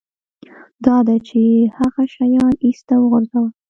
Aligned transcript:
دا 0.85 0.97
ده 1.07 1.15
چې 1.27 1.39
هغه 1.77 2.03
شیان 2.13 2.51
ایسته 2.65 2.93
وغورځوه 2.99 3.49